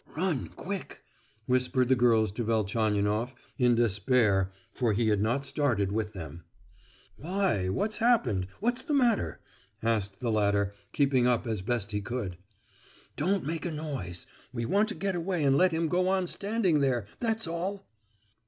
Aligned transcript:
"Run 0.17 0.49
quick!" 0.55 1.03
whispered 1.45 1.87
the 1.87 1.95
girls 1.95 2.31
to 2.31 2.43
Velchaninoff, 2.43 3.35
in 3.59 3.75
despair, 3.75 4.51
for 4.73 4.93
he 4.93 5.09
had 5.09 5.21
not 5.21 5.45
started 5.45 5.91
with 5.91 6.13
them. 6.13 6.43
"Why, 7.17 7.69
what's 7.69 7.97
happened? 7.99 8.47
What's 8.59 8.81
the 8.81 8.95
matter?" 8.95 9.39
asked 9.83 10.19
the 10.19 10.31
latter, 10.31 10.73
keeping 10.91 11.27
up 11.27 11.45
as 11.45 11.61
best 11.61 11.91
he 11.91 12.01
could. 12.01 12.39
"Don't 13.15 13.45
make 13.45 13.63
a 13.63 13.69
noise! 13.71 14.25
we 14.51 14.65
want 14.65 14.89
to 14.89 14.95
get 14.95 15.15
away 15.15 15.43
and 15.43 15.55
let 15.55 15.71
him 15.71 15.87
go 15.87 16.07
on 16.07 16.25
standing 16.25 16.79
there—that's 16.79 17.45
all." 17.45 17.85